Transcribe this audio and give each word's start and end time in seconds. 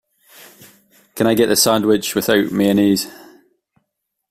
Can 1.13 1.27
I 1.27 1.35
get 1.35 1.45
the 1.45 1.55
sandwich 1.55 2.15
without 2.15 2.51
mayonnaise? 2.51 3.07